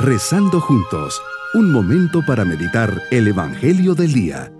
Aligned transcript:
Rezando 0.00 0.60
juntos, 0.60 1.20
un 1.54 1.72
momento 1.72 2.24
para 2.24 2.44
meditar 2.44 3.02
el 3.10 3.26
Evangelio 3.26 3.96
del 3.96 4.12
Día. 4.12 4.52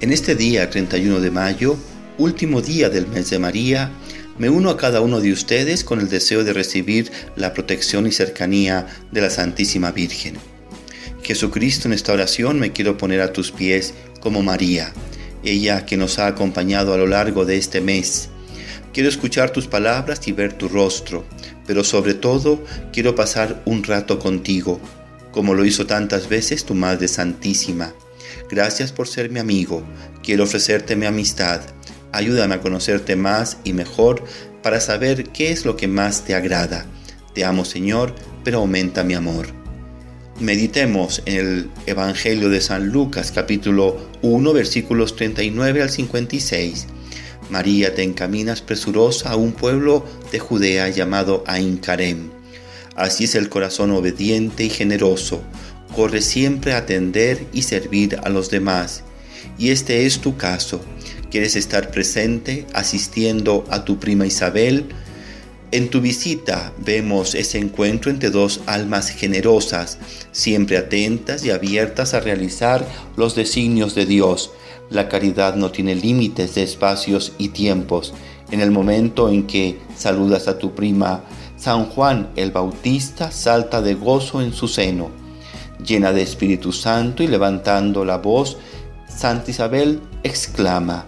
En 0.00 0.10
este 0.10 0.34
día 0.34 0.70
31 0.70 1.20
de 1.20 1.30
mayo, 1.30 1.76
último 2.16 2.62
día 2.62 2.88
del 2.88 3.06
mes 3.08 3.28
de 3.28 3.38
María, 3.38 3.90
me 4.38 4.48
uno 4.48 4.70
a 4.70 4.78
cada 4.78 5.02
uno 5.02 5.20
de 5.20 5.32
ustedes 5.32 5.84
con 5.84 6.00
el 6.00 6.08
deseo 6.08 6.44
de 6.44 6.54
recibir 6.54 7.12
la 7.36 7.52
protección 7.52 8.06
y 8.06 8.12
cercanía 8.12 8.86
de 9.12 9.20
la 9.20 9.28
Santísima 9.28 9.92
Virgen. 9.92 10.38
Jesucristo, 11.22 11.88
en 11.88 11.92
esta 11.92 12.14
oración 12.14 12.58
me 12.58 12.72
quiero 12.72 12.96
poner 12.96 13.20
a 13.20 13.34
tus 13.34 13.52
pies 13.52 13.92
como 14.20 14.42
María, 14.42 14.92
ella 15.44 15.86
que 15.86 15.96
nos 15.96 16.18
ha 16.18 16.26
acompañado 16.26 16.92
a 16.92 16.96
lo 16.96 17.06
largo 17.06 17.44
de 17.44 17.56
este 17.56 17.80
mes. 17.80 18.28
Quiero 18.92 19.08
escuchar 19.08 19.50
tus 19.50 19.66
palabras 19.66 20.26
y 20.26 20.32
ver 20.32 20.52
tu 20.52 20.68
rostro, 20.68 21.24
pero 21.66 21.84
sobre 21.84 22.14
todo 22.14 22.62
quiero 22.92 23.14
pasar 23.14 23.62
un 23.64 23.84
rato 23.84 24.18
contigo, 24.18 24.80
como 25.32 25.54
lo 25.54 25.64
hizo 25.64 25.86
tantas 25.86 26.28
veces 26.28 26.64
tu 26.64 26.74
Madre 26.74 27.06
Santísima. 27.08 27.92
Gracias 28.50 28.92
por 28.92 29.06
ser 29.06 29.30
mi 29.30 29.38
amigo, 29.38 29.82
quiero 30.22 30.44
ofrecerte 30.44 30.96
mi 30.96 31.06
amistad. 31.06 31.60
Ayúdame 32.12 32.54
a 32.54 32.60
conocerte 32.60 33.16
más 33.16 33.58
y 33.64 33.74
mejor 33.74 34.24
para 34.62 34.80
saber 34.80 35.24
qué 35.24 35.52
es 35.52 35.64
lo 35.64 35.76
que 35.76 35.88
más 35.88 36.24
te 36.24 36.34
agrada. 36.34 36.86
Te 37.34 37.44
amo 37.44 37.64
Señor, 37.64 38.14
pero 38.42 38.58
aumenta 38.58 39.04
mi 39.04 39.14
amor. 39.14 39.46
Meditemos 40.40 41.20
en 41.26 41.36
el 41.36 41.70
Evangelio 41.86 42.48
de 42.48 42.60
San 42.60 42.90
Lucas 42.90 43.32
capítulo 43.32 43.98
1 44.22 44.52
versículos 44.52 45.16
39 45.16 45.82
al 45.82 45.90
56. 45.90 46.86
María 47.50 47.92
te 47.96 48.04
encaminas 48.04 48.62
presurosa 48.62 49.30
a 49.30 49.36
un 49.36 49.50
pueblo 49.50 50.04
de 50.30 50.38
Judea 50.38 50.90
llamado 50.90 51.42
Aincarem. 51.48 52.30
Así 52.94 53.24
es 53.24 53.34
el 53.34 53.48
corazón 53.48 53.90
obediente 53.90 54.62
y 54.62 54.70
generoso. 54.70 55.42
Corre 55.96 56.22
siempre 56.22 56.72
a 56.72 56.78
atender 56.78 57.44
y 57.52 57.62
servir 57.62 58.20
a 58.22 58.28
los 58.28 58.48
demás. 58.48 59.02
Y 59.58 59.70
este 59.70 60.06
es 60.06 60.20
tu 60.20 60.36
caso. 60.36 60.80
Quieres 61.32 61.56
estar 61.56 61.90
presente 61.90 62.64
asistiendo 62.74 63.64
a 63.70 63.84
tu 63.84 63.98
prima 63.98 64.24
Isabel, 64.24 64.86
en 65.70 65.90
tu 65.90 66.00
visita 66.00 66.72
vemos 66.78 67.34
ese 67.34 67.58
encuentro 67.58 68.10
entre 68.10 68.30
dos 68.30 68.60
almas 68.66 69.10
generosas, 69.10 69.98
siempre 70.32 70.78
atentas 70.78 71.44
y 71.44 71.50
abiertas 71.50 72.14
a 72.14 72.20
realizar 72.20 72.86
los 73.16 73.34
designios 73.34 73.94
de 73.94 74.06
Dios. 74.06 74.50
La 74.88 75.08
caridad 75.08 75.56
no 75.56 75.70
tiene 75.70 75.94
límites 75.94 76.54
de 76.54 76.62
espacios 76.62 77.32
y 77.36 77.50
tiempos. 77.50 78.14
En 78.50 78.60
el 78.60 78.70
momento 78.70 79.28
en 79.28 79.46
que 79.46 79.78
saludas 79.94 80.48
a 80.48 80.58
tu 80.58 80.74
prima, 80.74 81.24
San 81.58 81.86
Juan 81.86 82.30
el 82.36 82.50
Bautista 82.50 83.30
salta 83.30 83.82
de 83.82 83.94
gozo 83.94 84.40
en 84.40 84.54
su 84.54 84.68
seno. 84.68 85.10
Llena 85.84 86.12
de 86.12 86.22
Espíritu 86.22 86.72
Santo 86.72 87.22
y 87.22 87.26
levantando 87.26 88.06
la 88.06 88.16
voz, 88.16 88.56
Santa 89.06 89.50
Isabel 89.50 90.00
exclama, 90.22 91.06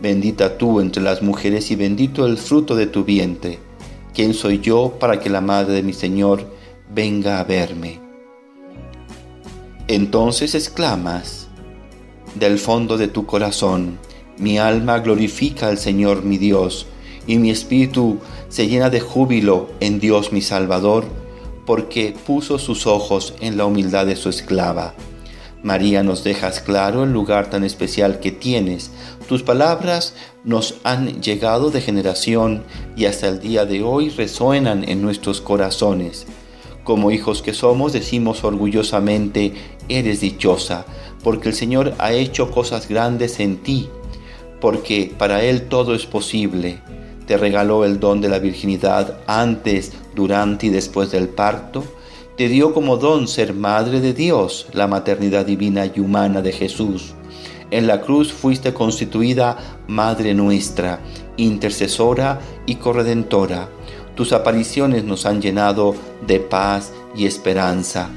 Bendita 0.00 0.58
tú 0.58 0.80
entre 0.80 1.02
las 1.02 1.22
mujeres 1.22 1.70
y 1.70 1.76
bendito 1.76 2.26
el 2.26 2.36
fruto 2.36 2.76
de 2.76 2.86
tu 2.86 3.02
vientre. 3.02 3.65
¿Quién 4.16 4.32
soy 4.32 4.60
yo 4.60 4.94
para 4.98 5.20
que 5.20 5.28
la 5.28 5.42
madre 5.42 5.74
de 5.74 5.82
mi 5.82 5.92
Señor 5.92 6.50
venga 6.90 7.38
a 7.38 7.44
verme? 7.44 8.00
Entonces 9.88 10.54
exclamas, 10.54 11.48
del 12.34 12.58
fondo 12.58 12.96
de 12.96 13.08
tu 13.08 13.26
corazón, 13.26 13.98
mi 14.38 14.56
alma 14.56 15.00
glorifica 15.00 15.68
al 15.68 15.76
Señor 15.76 16.22
mi 16.22 16.38
Dios, 16.38 16.86
y 17.26 17.36
mi 17.36 17.50
espíritu 17.50 18.18
se 18.48 18.66
llena 18.68 18.88
de 18.88 19.00
júbilo 19.00 19.68
en 19.80 20.00
Dios 20.00 20.32
mi 20.32 20.40
Salvador, 20.40 21.04
porque 21.66 22.14
puso 22.26 22.58
sus 22.58 22.86
ojos 22.86 23.34
en 23.40 23.58
la 23.58 23.66
humildad 23.66 24.06
de 24.06 24.16
su 24.16 24.30
esclava. 24.30 24.94
María, 25.66 26.04
nos 26.04 26.22
dejas 26.22 26.60
claro 26.60 27.02
el 27.02 27.12
lugar 27.12 27.50
tan 27.50 27.64
especial 27.64 28.20
que 28.20 28.30
tienes. 28.30 28.92
Tus 29.28 29.42
palabras 29.42 30.14
nos 30.44 30.76
han 30.84 31.20
llegado 31.20 31.72
de 31.72 31.80
generación 31.80 32.62
y 32.96 33.06
hasta 33.06 33.26
el 33.26 33.40
día 33.40 33.66
de 33.66 33.82
hoy 33.82 34.10
resuenan 34.10 34.88
en 34.88 35.02
nuestros 35.02 35.40
corazones. 35.40 36.26
Como 36.84 37.10
hijos 37.10 37.42
que 37.42 37.52
somos, 37.52 37.92
decimos 37.92 38.44
orgullosamente, 38.44 39.54
eres 39.88 40.20
dichosa, 40.20 40.86
porque 41.24 41.48
el 41.48 41.54
Señor 41.56 41.94
ha 41.98 42.12
hecho 42.12 42.52
cosas 42.52 42.88
grandes 42.88 43.40
en 43.40 43.56
ti, 43.56 43.88
porque 44.60 45.12
para 45.18 45.42
Él 45.42 45.62
todo 45.62 45.96
es 45.96 46.06
posible. 46.06 46.78
Te 47.26 47.36
regaló 47.36 47.84
el 47.84 47.98
don 47.98 48.20
de 48.20 48.28
la 48.28 48.38
virginidad 48.38 49.18
antes, 49.26 49.94
durante 50.14 50.66
y 50.66 50.70
después 50.70 51.10
del 51.10 51.28
parto 51.28 51.82
te 52.36 52.48
dio 52.48 52.74
como 52.74 52.98
don 52.98 53.28
ser 53.28 53.54
madre 53.54 54.00
de 54.00 54.12
Dios, 54.12 54.66
la 54.74 54.86
maternidad 54.86 55.46
divina 55.46 55.86
y 55.86 56.00
humana 56.00 56.42
de 56.42 56.52
Jesús. 56.52 57.14
En 57.70 57.86
la 57.86 58.02
cruz 58.02 58.32
fuiste 58.32 58.74
constituida 58.74 59.80
Madre 59.88 60.34
nuestra, 60.34 61.00
intercesora 61.38 62.40
y 62.66 62.76
corredentora. 62.76 63.70
Tus 64.14 64.32
apariciones 64.32 65.04
nos 65.04 65.24
han 65.24 65.40
llenado 65.40 65.94
de 66.26 66.38
paz 66.38 66.92
y 67.16 67.24
esperanza. 67.24 68.10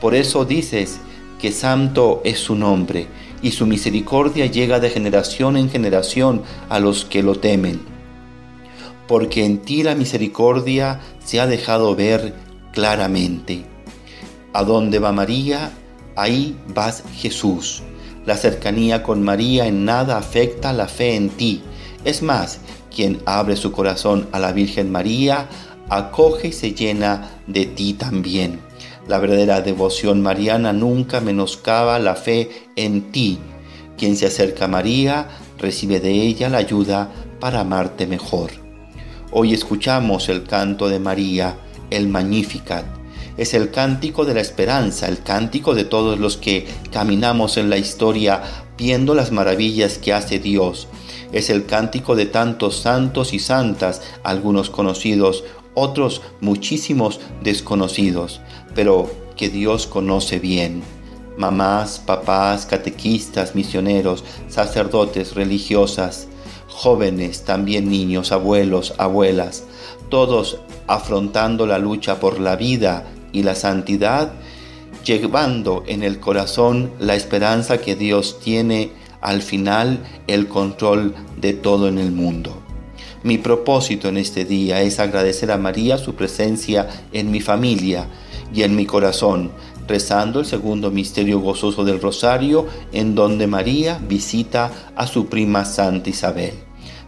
Por 0.00 0.14
eso 0.14 0.44
dices 0.44 1.00
que 1.40 1.50
santo 1.50 2.20
es 2.24 2.38
su 2.38 2.54
nombre 2.54 3.08
y 3.42 3.50
su 3.50 3.66
misericordia 3.66 4.46
llega 4.46 4.78
de 4.78 4.88
generación 4.88 5.56
en 5.56 5.68
generación 5.68 6.42
a 6.68 6.78
los 6.78 7.04
que 7.04 7.24
lo 7.24 7.34
temen. 7.34 7.80
Porque 9.08 9.44
en 9.44 9.58
ti 9.58 9.82
la 9.82 9.96
misericordia 9.96 11.00
se 11.24 11.40
ha 11.40 11.46
dejado 11.46 11.94
ver 11.94 12.43
claramente. 12.74 13.64
A 14.52 14.64
dónde 14.64 14.98
va 14.98 15.12
María, 15.12 15.72
ahí 16.16 16.58
vas 16.68 17.04
Jesús. 17.14 17.82
La 18.26 18.36
cercanía 18.36 19.02
con 19.02 19.22
María 19.22 19.66
en 19.66 19.84
nada 19.84 20.18
afecta 20.18 20.72
la 20.72 20.88
fe 20.88 21.14
en 21.14 21.30
ti. 21.30 21.62
Es 22.04 22.22
más, 22.22 22.58
quien 22.94 23.20
abre 23.26 23.56
su 23.56 23.72
corazón 23.72 24.28
a 24.32 24.38
la 24.38 24.52
Virgen 24.52 24.90
María, 24.90 25.48
acoge 25.88 26.48
y 26.48 26.52
se 26.52 26.72
llena 26.72 27.30
de 27.46 27.66
ti 27.66 27.94
también. 27.94 28.60
La 29.06 29.18
verdadera 29.18 29.60
devoción 29.60 30.22
mariana 30.22 30.72
nunca 30.72 31.20
menoscaba 31.20 31.98
la 31.98 32.14
fe 32.14 32.68
en 32.76 33.12
ti. 33.12 33.38
Quien 33.96 34.16
se 34.16 34.26
acerca 34.26 34.64
a 34.64 34.68
María 34.68 35.28
recibe 35.58 36.00
de 36.00 36.10
ella 36.10 36.48
la 36.48 36.58
ayuda 36.58 37.10
para 37.38 37.60
amarte 37.60 38.06
mejor. 38.06 38.50
Hoy 39.30 39.52
escuchamos 39.52 40.28
el 40.28 40.44
canto 40.44 40.88
de 40.88 40.98
María 40.98 41.56
el 41.96 42.08
Magnificat. 42.08 42.84
Es 43.36 43.54
el 43.54 43.70
cántico 43.70 44.24
de 44.24 44.34
la 44.34 44.40
esperanza, 44.40 45.08
el 45.08 45.22
cántico 45.22 45.74
de 45.74 45.84
todos 45.84 46.18
los 46.18 46.36
que 46.36 46.66
caminamos 46.92 47.56
en 47.56 47.68
la 47.68 47.78
historia 47.78 48.42
viendo 48.78 49.14
las 49.14 49.32
maravillas 49.32 49.98
que 49.98 50.12
hace 50.12 50.38
Dios. 50.38 50.88
Es 51.32 51.50
el 51.50 51.66
cántico 51.66 52.14
de 52.14 52.26
tantos 52.26 52.76
santos 52.76 53.32
y 53.32 53.40
santas, 53.40 54.02
algunos 54.22 54.70
conocidos, 54.70 55.44
otros 55.74 56.22
muchísimos 56.40 57.20
desconocidos, 57.42 58.40
pero 58.74 59.10
que 59.36 59.48
Dios 59.48 59.86
conoce 59.86 60.38
bien. 60.38 60.82
Mamás, 61.36 61.98
papás, 61.98 62.66
catequistas, 62.66 63.56
misioneros, 63.56 64.22
sacerdotes, 64.48 65.34
religiosas, 65.34 66.28
jóvenes, 66.74 67.44
también 67.44 67.88
niños, 67.88 68.32
abuelos, 68.32 68.94
abuelas, 68.98 69.62
todos 70.08 70.58
afrontando 70.88 71.66
la 71.66 71.78
lucha 71.78 72.18
por 72.18 72.40
la 72.40 72.56
vida 72.56 73.06
y 73.32 73.44
la 73.44 73.54
santidad, 73.54 74.32
llevando 75.04 75.84
en 75.86 76.02
el 76.02 76.18
corazón 76.18 76.90
la 76.98 77.14
esperanza 77.14 77.78
que 77.78 77.94
Dios 77.94 78.40
tiene 78.40 78.90
al 79.20 79.42
final 79.42 80.00
el 80.26 80.48
control 80.48 81.14
de 81.40 81.52
todo 81.52 81.86
en 81.86 81.98
el 81.98 82.10
mundo. 82.10 82.60
Mi 83.22 83.38
propósito 83.38 84.08
en 84.08 84.18
este 84.18 84.44
día 84.44 84.82
es 84.82 84.98
agradecer 84.98 85.52
a 85.52 85.58
María 85.58 85.96
su 85.96 86.14
presencia 86.14 86.88
en 87.12 87.30
mi 87.30 87.40
familia 87.40 88.08
y 88.52 88.62
en 88.64 88.74
mi 88.74 88.84
corazón, 88.84 89.52
rezando 89.86 90.40
el 90.40 90.46
segundo 90.46 90.90
misterio 90.90 91.40
gozoso 91.40 91.84
del 91.84 92.00
rosario 92.00 92.66
en 92.92 93.14
donde 93.14 93.46
María 93.46 94.00
visita 94.08 94.70
a 94.96 95.06
su 95.06 95.26
prima 95.26 95.64
Santa 95.64 96.10
Isabel. 96.10 96.54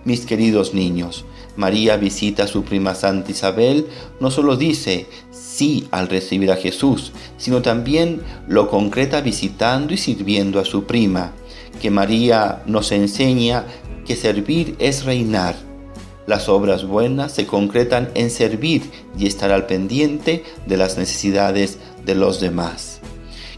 Mis 0.04 0.26
queridos 0.26 0.72
niños, 0.72 1.24
María 1.56 1.96
visita 1.96 2.44
a 2.44 2.46
su 2.46 2.62
prima 2.62 2.94
Santa 2.94 3.30
Isabel, 3.30 3.86
no 4.20 4.30
solo 4.30 4.56
dice 4.56 5.06
sí 5.30 5.88
al 5.90 6.08
recibir 6.08 6.50
a 6.52 6.56
Jesús, 6.56 7.12
sino 7.38 7.62
también 7.62 8.20
lo 8.46 8.68
concreta 8.68 9.20
visitando 9.20 9.94
y 9.94 9.96
sirviendo 9.96 10.60
a 10.60 10.64
su 10.64 10.84
prima, 10.84 11.32
que 11.80 11.90
María 11.90 12.62
nos 12.66 12.92
enseña 12.92 13.64
que 14.06 14.16
servir 14.16 14.76
es 14.78 15.04
reinar. 15.04 15.56
Las 16.26 16.48
obras 16.48 16.84
buenas 16.84 17.32
se 17.32 17.46
concretan 17.46 18.10
en 18.14 18.30
servir 18.30 18.82
y 19.16 19.26
estar 19.26 19.52
al 19.52 19.66
pendiente 19.66 20.44
de 20.66 20.76
las 20.76 20.98
necesidades 20.98 21.78
de 22.06 22.14
los 22.14 22.40
demás. 22.40 23.00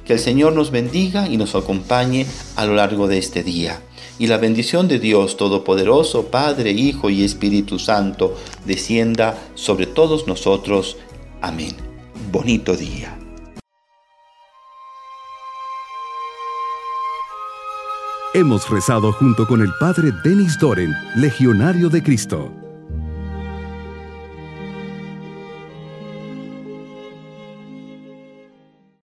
Que 0.04 0.14
el 0.14 0.18
Señor 0.18 0.54
nos 0.54 0.70
bendiga 0.70 1.28
y 1.28 1.36
nos 1.36 1.54
acompañe 1.54 2.26
a 2.56 2.64
lo 2.64 2.74
largo 2.74 3.06
de 3.06 3.18
este 3.18 3.44
día. 3.44 3.80
Y 4.18 4.26
la 4.26 4.38
bendición 4.38 4.88
de 4.88 4.98
Dios 4.98 5.36
Todopoderoso, 5.36 6.24
Padre, 6.26 6.72
Hijo 6.72 7.10
y 7.10 7.22
Espíritu 7.22 7.78
Santo, 7.78 8.36
descienda 8.64 9.38
sobre 9.54 9.86
todos 9.86 10.26
nosotros. 10.26 10.96
Amén. 11.40 11.76
Bonito 12.32 12.74
día. 12.74 13.16
Hemos 18.34 18.68
rezado 18.68 19.12
junto 19.12 19.46
con 19.46 19.62
el 19.62 19.70
Padre 19.80 20.10
Denis 20.22 20.58
Doren, 20.58 20.92
Legionario 21.16 21.88
de 21.88 22.02
Cristo. 22.02 22.57